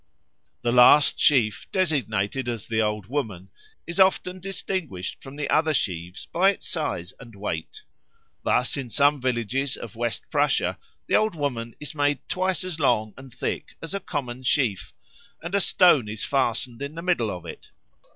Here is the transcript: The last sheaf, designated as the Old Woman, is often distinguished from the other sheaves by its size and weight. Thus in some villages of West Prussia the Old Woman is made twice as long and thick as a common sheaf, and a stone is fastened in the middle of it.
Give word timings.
The 0.63 0.71
last 0.71 1.19
sheaf, 1.19 1.67
designated 1.71 2.49
as 2.49 2.67
the 2.67 2.81
Old 2.81 3.05
Woman, 3.05 3.51
is 3.85 3.99
often 3.99 4.39
distinguished 4.39 5.21
from 5.21 5.35
the 5.35 5.47
other 5.51 5.75
sheaves 5.75 6.25
by 6.25 6.49
its 6.49 6.67
size 6.67 7.13
and 7.19 7.35
weight. 7.35 7.83
Thus 8.41 8.77
in 8.77 8.89
some 8.89 9.21
villages 9.21 9.77
of 9.77 9.95
West 9.95 10.23
Prussia 10.31 10.79
the 11.05 11.15
Old 11.17 11.35
Woman 11.35 11.75
is 11.79 11.93
made 11.93 12.27
twice 12.27 12.63
as 12.63 12.79
long 12.79 13.13
and 13.15 13.31
thick 13.31 13.75
as 13.79 13.93
a 13.93 13.99
common 13.99 14.41
sheaf, 14.41 14.91
and 15.43 15.53
a 15.53 15.61
stone 15.61 16.09
is 16.09 16.25
fastened 16.25 16.81
in 16.81 16.95
the 16.95 17.03
middle 17.03 17.29
of 17.29 17.45
it. 17.45 17.69